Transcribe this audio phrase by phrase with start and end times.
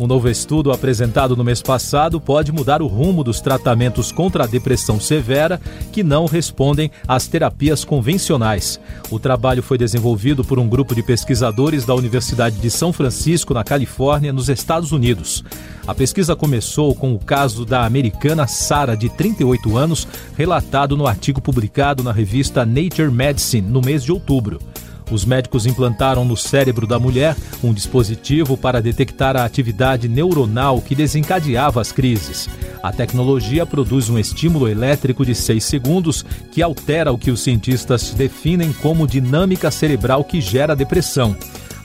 [0.00, 4.46] Um novo estudo apresentado no mês passado pode mudar o rumo dos tratamentos contra a
[4.46, 5.60] depressão severa
[5.92, 8.80] que não respondem às terapias convencionais.
[9.10, 13.62] O trabalho foi desenvolvido por um grupo de pesquisadores da Universidade de São Francisco, na
[13.62, 15.44] Califórnia, nos Estados Unidos.
[15.86, 21.42] A pesquisa começou com o caso da americana Sara, de 38 anos, relatado no artigo
[21.42, 24.60] publicado na revista Nature Medicine no mês de outubro.
[25.10, 30.94] Os médicos implantaram no cérebro da mulher um dispositivo para detectar a atividade neuronal que
[30.94, 32.48] desencadeava as crises.
[32.82, 38.14] A tecnologia produz um estímulo elétrico de 6 segundos que altera o que os cientistas
[38.14, 41.36] definem como dinâmica cerebral que gera depressão.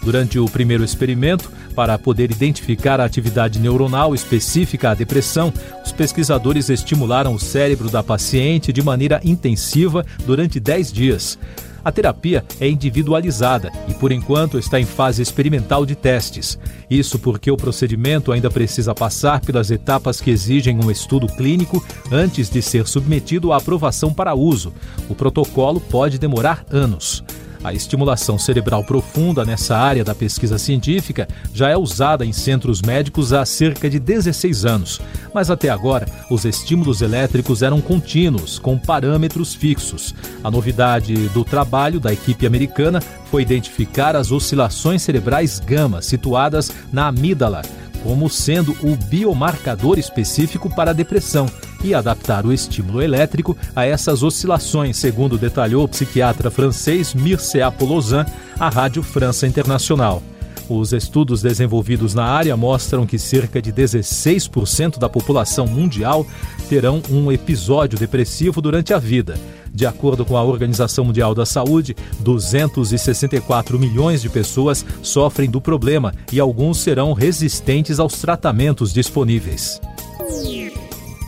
[0.04, 5.52] Durante o primeiro experimento, para poder identificar a atividade neuronal específica à depressão,
[5.84, 11.40] os pesquisadores estimularam o cérebro da paciente de maneira intensiva durante 10 dias.
[11.86, 16.58] A terapia é individualizada e, por enquanto, está em fase experimental de testes.
[16.90, 22.50] Isso porque o procedimento ainda precisa passar pelas etapas que exigem um estudo clínico antes
[22.50, 24.74] de ser submetido à aprovação para uso.
[25.08, 27.24] O protocolo pode demorar anos.
[27.66, 33.34] A estimulação cerebral profunda nessa área da pesquisa científica já é usada em centros médicos
[33.34, 35.02] há cerca de 16 anos,
[35.34, 40.14] mas até agora os estímulos elétricos eram contínuos, com parâmetros fixos.
[40.44, 47.08] A novidade do trabalho da equipe americana foi identificar as oscilações cerebrais gama situadas na
[47.08, 47.64] amígdala
[48.04, 51.48] como sendo o biomarcador específico para a depressão
[51.84, 58.26] e adaptar o estímulo elétrico a essas oscilações, segundo detalhou o psiquiatra francês Mircea Polozan
[58.60, 60.22] à Rádio França Internacional.
[60.68, 66.26] Os estudos desenvolvidos na área mostram que cerca de 16% da população mundial
[66.68, 69.38] terão um episódio depressivo durante a vida.
[69.72, 76.14] De acordo com a Organização Mundial da Saúde, 264 milhões de pessoas sofrem do problema
[76.32, 79.80] e alguns serão resistentes aos tratamentos disponíveis.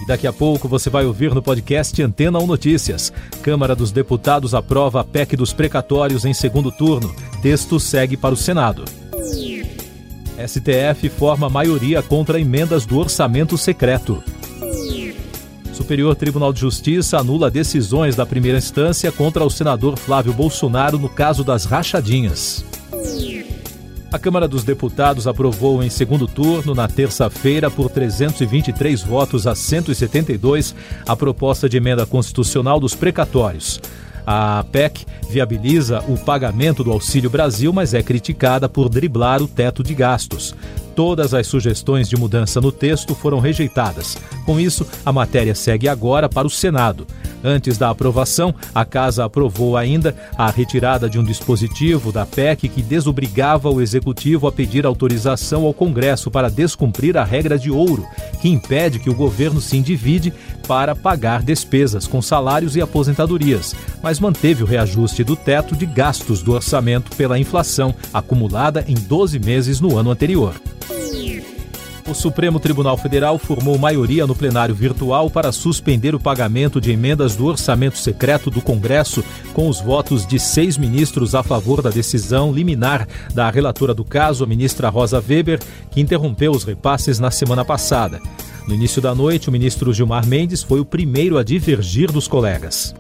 [0.07, 3.11] Daqui a pouco você vai ouvir no podcast Antena 1 Notícias.
[3.41, 7.13] Câmara dos Deputados aprova a PEC dos precatórios em segundo turno.
[7.41, 8.85] Texto segue para o Senado.
[10.47, 14.23] STF forma maioria contra emendas do orçamento secreto.
[15.73, 21.09] Superior Tribunal de Justiça anula decisões da primeira instância contra o senador Flávio Bolsonaro no
[21.09, 22.63] caso das rachadinhas.
[24.09, 30.73] A Câmara dos Deputados aprovou em segundo turno, na terça-feira, por 323 votos a 172,
[31.05, 33.81] a proposta de emenda constitucional dos precatórios.
[34.25, 39.83] A PEC viabiliza o pagamento do Auxílio Brasil, mas é criticada por driblar o teto
[39.83, 40.55] de gastos.
[40.95, 44.17] Todas as sugestões de mudança no texto foram rejeitadas.
[44.45, 47.05] Com isso, a matéria segue agora para o Senado.
[47.43, 52.81] Antes da aprovação, a Casa aprovou ainda a retirada de um dispositivo da PEC que
[52.81, 58.05] desobrigava o Executivo a pedir autorização ao Congresso para descumprir a regra de ouro,
[58.41, 60.33] que impede que o governo se endivide
[60.67, 66.41] para pagar despesas com salários e aposentadorias, mas manteve o reajuste do teto de gastos
[66.41, 70.55] do orçamento pela inflação acumulada em 12 meses no ano anterior.
[72.07, 77.35] O Supremo Tribunal Federal formou maioria no plenário virtual para suspender o pagamento de emendas
[77.35, 79.21] do orçamento secreto do Congresso,
[79.53, 84.45] com os votos de seis ministros a favor da decisão liminar da relatora do caso,
[84.45, 85.59] a ministra Rosa Weber,
[85.91, 88.21] que interrompeu os repasses na semana passada.
[88.65, 92.95] No início da noite, o ministro Gilmar Mendes foi o primeiro a divergir dos colegas.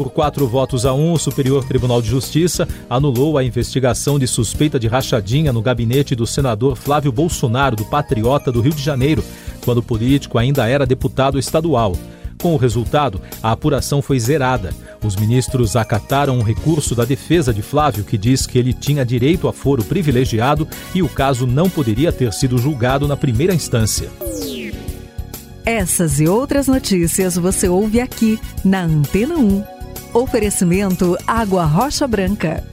[0.00, 4.80] Por quatro votos a um, o Superior Tribunal de Justiça anulou a investigação de suspeita
[4.80, 9.22] de rachadinha no gabinete do senador Flávio Bolsonaro, do Patriota do Rio de Janeiro,
[9.62, 11.94] quando o político ainda era deputado estadual.
[12.40, 14.72] Com o resultado, a apuração foi zerada.
[15.04, 19.48] Os ministros acataram um recurso da defesa de Flávio, que diz que ele tinha direito
[19.48, 24.08] a foro privilegiado e o caso não poderia ter sido julgado na primeira instância.
[25.66, 29.79] Essas e outras notícias você ouve aqui na Antena 1.
[30.12, 32.64] Oferecimento Água Rocha Branca.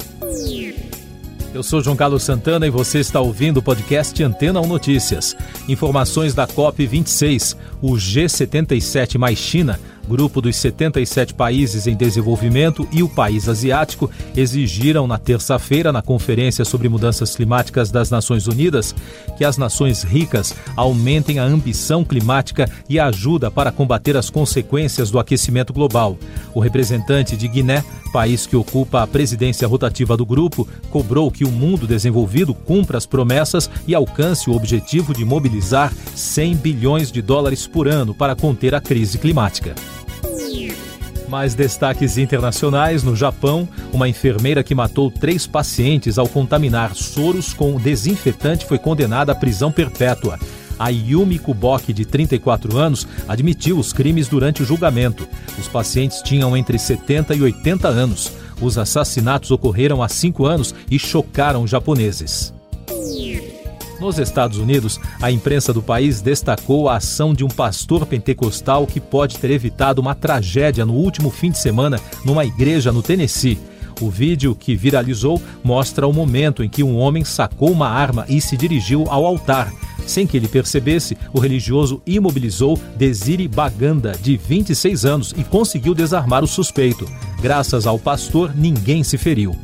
[1.53, 5.37] Eu sou João Carlos Santana e você está ouvindo o podcast Antena 1 Notícias.
[5.67, 13.09] Informações da COP26, o G77 mais China Grupo dos 77 países em desenvolvimento e o
[13.09, 18.95] país asiático exigiram na terça-feira, na Conferência sobre Mudanças Climáticas das Nações Unidas,
[19.37, 25.11] que as nações ricas aumentem a ambição climática e a ajuda para combater as consequências
[25.11, 26.17] do aquecimento global.
[26.53, 27.83] O representante de Guiné,
[28.13, 33.05] país que ocupa a presidência rotativa do grupo, cobrou que o mundo desenvolvido cumpra as
[33.05, 38.73] promessas e alcance o objetivo de mobilizar 100 bilhões de dólares por ano para conter
[38.73, 39.75] a crise climática.
[41.27, 47.75] Mais destaques internacionais: no Japão, uma enfermeira que matou três pacientes ao contaminar soros com
[47.75, 50.39] desinfetante foi condenada à prisão perpétua.
[50.79, 55.27] A Yumi Kuboki, de 34 anos, admitiu os crimes durante o julgamento.
[55.57, 58.31] Os pacientes tinham entre 70 e 80 anos.
[58.61, 62.56] Os assassinatos ocorreram há cinco anos e chocaram os japoneses.
[63.99, 68.99] Nos Estados Unidos, a imprensa do país destacou a ação de um pastor pentecostal que
[68.99, 73.57] pode ter evitado uma tragédia no último fim de semana numa igreja no Tennessee.
[73.99, 78.39] O vídeo que viralizou mostra o momento em que um homem sacou uma arma e
[78.39, 79.73] se dirigiu ao altar.
[80.05, 86.43] Sem que ele percebesse, o religioso imobilizou Desire Baganda, de 26 anos, e conseguiu desarmar
[86.43, 87.09] o suspeito.
[87.41, 89.55] Graças ao pastor, ninguém se feriu.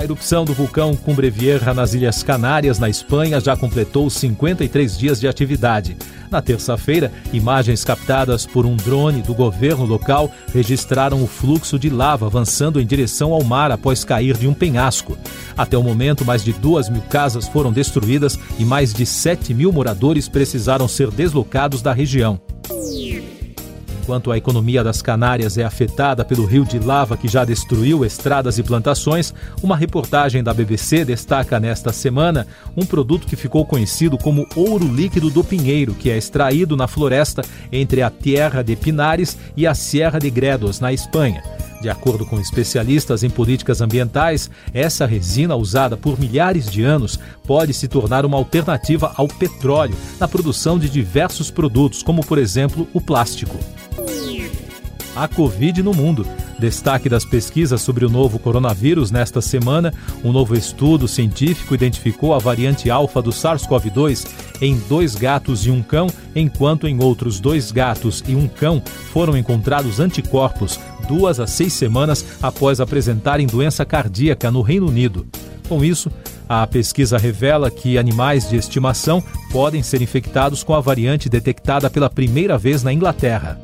[0.00, 0.98] A erupção do vulcão
[1.30, 5.94] Vieja nas Ilhas Canárias, na Espanha, já completou 53 dias de atividade.
[6.30, 12.24] Na terça-feira, imagens captadas por um drone do governo local registraram o fluxo de lava
[12.24, 15.18] avançando em direção ao mar após cair de um penhasco.
[15.54, 19.70] Até o momento, mais de duas mil casas foram destruídas e mais de 7 mil
[19.70, 22.40] moradores precisaram ser deslocados da região.
[24.10, 28.58] Enquanto a economia das Canárias é afetada pelo rio de lava que já destruiu estradas
[28.58, 32.44] e plantações, uma reportagem da BBC destaca nesta semana
[32.76, 37.42] um produto que ficou conhecido como ouro líquido do Pinheiro, que é extraído na floresta
[37.70, 41.40] entre a Tierra de Pinares e a Sierra de Gredos, na Espanha.
[41.80, 47.16] De acordo com especialistas em políticas ambientais, essa resina usada por milhares de anos
[47.46, 52.88] pode se tornar uma alternativa ao petróleo na produção de diversos produtos, como por exemplo
[52.92, 53.56] o plástico
[55.14, 56.26] a Covid no mundo.
[56.58, 59.92] Destaque das pesquisas sobre o novo coronavírus nesta semana:
[60.22, 64.26] um novo estudo científico identificou a variante alfa do SARS-CoV-2
[64.60, 69.36] em dois gatos e um cão, enquanto em outros dois gatos e um cão foram
[69.36, 70.78] encontrados anticorpos
[71.08, 75.26] duas a seis semanas após apresentarem doença cardíaca no Reino Unido.
[75.68, 76.10] Com isso,
[76.48, 82.10] a pesquisa revela que animais de estimação podem ser infectados com a variante detectada pela
[82.10, 83.58] primeira vez na Inglaterra.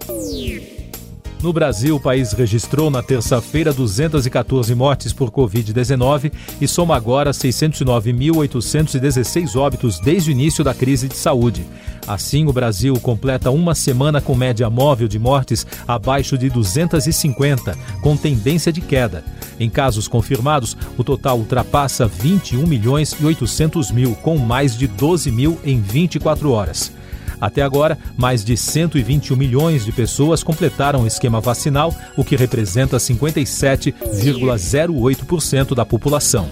[1.42, 9.54] No Brasil, o país registrou na terça-feira 214 mortes por Covid-19 e soma agora 609.816
[9.54, 11.66] óbitos desde o início da crise de saúde.
[12.06, 18.16] Assim, o Brasil completa uma semana com média móvel de mortes abaixo de 250, com
[18.16, 19.22] tendência de queda.
[19.60, 25.30] Em casos confirmados, o total ultrapassa 21 milhões e 800 mil, com mais de 12
[25.30, 26.95] mil em 24 horas.
[27.40, 32.96] Até agora, mais de 121 milhões de pessoas completaram o esquema vacinal, o que representa
[32.96, 36.48] 57,08% da população.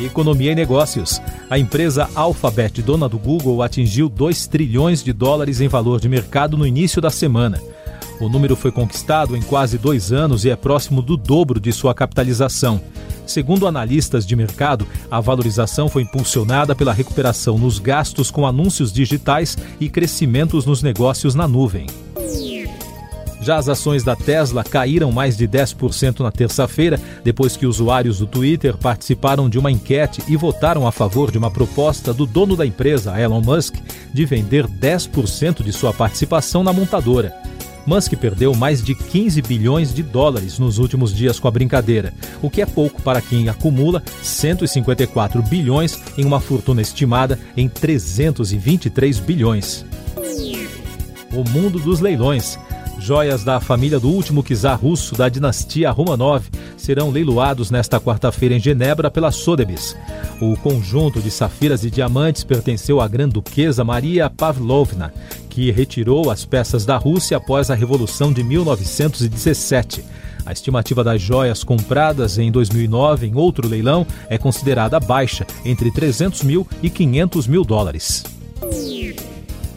[0.00, 1.20] Economia e negócios.
[1.48, 6.56] A empresa Alphabet, dona do Google, atingiu 2 trilhões de dólares em valor de mercado
[6.56, 7.60] no início da semana.
[8.20, 11.94] O número foi conquistado em quase dois anos e é próximo do dobro de sua
[11.94, 12.80] capitalização.
[13.26, 19.56] Segundo analistas de mercado, a valorização foi impulsionada pela recuperação nos gastos com anúncios digitais
[19.80, 21.86] e crescimentos nos negócios na nuvem.
[23.42, 28.26] Já as ações da Tesla caíram mais de 10% na terça-feira, depois que usuários do
[28.26, 32.64] Twitter participaram de uma enquete e votaram a favor de uma proposta do dono da
[32.64, 33.74] empresa, Elon Musk,
[34.14, 37.34] de vender 10% de sua participação na montadora.
[37.86, 42.48] Musk perdeu mais de 15 bilhões de dólares nos últimos dias com a brincadeira, o
[42.48, 49.84] que é pouco para quem acumula 154 bilhões em uma fortuna estimada em 323 bilhões.
[51.32, 52.58] O mundo dos leilões.
[52.98, 56.44] Joias da família do último czar russo da dinastia Romanov
[56.76, 59.96] serão leiloados nesta quarta-feira em Genebra pela Sotheby's.
[60.40, 65.12] O conjunto de safiras e diamantes pertenceu à Grã-Duquesa Maria Pavlovna,
[65.52, 70.02] que retirou as peças da Rússia após a Revolução de 1917.
[70.46, 76.42] A estimativa das joias compradas em 2009 em outro leilão é considerada baixa, entre 300
[76.42, 78.24] mil e 500 mil dólares.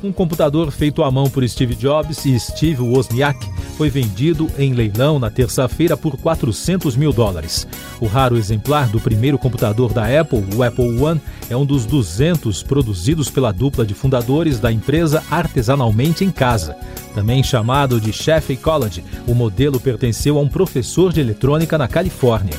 [0.02, 5.20] Um computador feito à mão por Steve Jobs e Steve Wozniak foi vendido em leilão
[5.20, 7.68] na terça-feira por 400 mil dólares.
[8.00, 12.64] O raro exemplar do primeiro computador da Apple, o Apple One, é um dos 200
[12.64, 16.76] produzidos pela dupla de fundadores da empresa artesanalmente em casa.
[17.14, 22.58] Também chamado de Chef Ecology, o modelo pertenceu a um professor de eletrônica na Califórnia.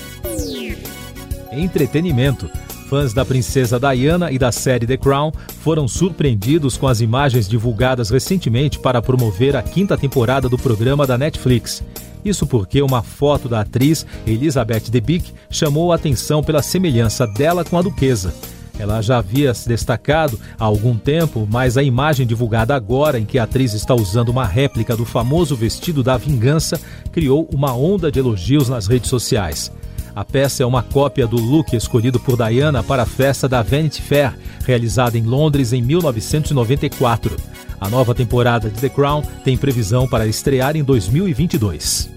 [1.51, 2.51] Entretenimento.
[2.89, 8.11] Fãs da princesa Diana e da série The Crown foram surpreendidos com as imagens divulgadas
[8.11, 11.83] recentemente para promover a quinta temporada do programa da Netflix.
[12.25, 17.77] Isso porque uma foto da atriz Elizabeth Debicki chamou a atenção pela semelhança dela com
[17.77, 18.33] a duquesa.
[18.79, 23.39] Ela já havia se destacado há algum tempo, mas a imagem divulgada agora, em que
[23.39, 26.79] a atriz está usando uma réplica do famoso vestido da vingança,
[27.11, 29.73] criou uma onda de elogios nas redes sociais.
[30.17, 34.01] A peça é uma cópia do look escolhido por Diana para a festa da Vanity
[34.01, 34.33] Fair,
[34.65, 37.37] realizada em Londres em 1994.
[37.79, 42.09] A nova temporada de The Crown tem previsão para estrear em 2022.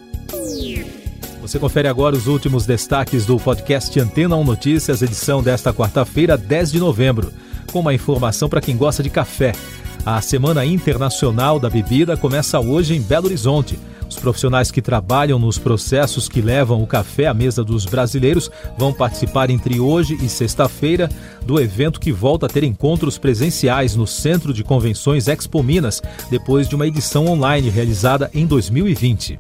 [1.42, 6.72] Você confere agora os últimos destaques do podcast Antena 1 Notícias, edição desta quarta-feira, 10
[6.72, 7.34] de novembro,
[7.70, 9.52] com uma informação para quem gosta de café.
[10.06, 13.78] A Semana Internacional da Bebida começa hoje em Belo Horizonte.
[14.10, 18.92] Os profissionais que trabalham nos processos que levam o café à mesa dos brasileiros vão
[18.92, 21.08] participar entre hoje e sexta-feira
[21.46, 26.02] do evento que volta a ter encontros presenciais no Centro de Convenções Expo Minas,
[26.32, 29.38] depois de uma edição online realizada em 2020.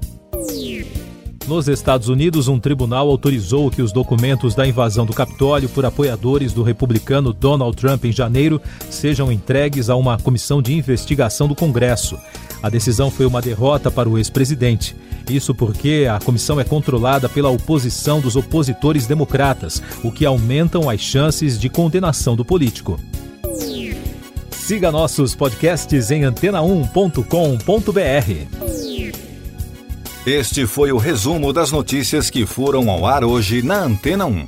[1.48, 6.54] Nos Estados Unidos, um tribunal autorizou que os documentos da invasão do Capitólio por apoiadores
[6.54, 12.20] do republicano Donald Trump em janeiro sejam entregues a uma comissão de investigação do Congresso.
[12.62, 14.96] A decisão foi uma derrota para o ex-presidente.
[15.30, 21.00] Isso porque a comissão é controlada pela oposição dos opositores democratas, o que aumentam as
[21.00, 23.00] chances de condenação do político.
[24.52, 28.80] Siga nossos podcasts em antena1.com.br.
[30.26, 34.48] Este foi o resumo das notícias que foram ao ar hoje na Antena 1.